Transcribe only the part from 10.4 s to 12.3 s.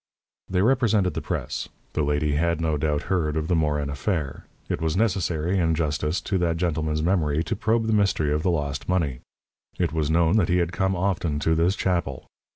he had come often to this chapel.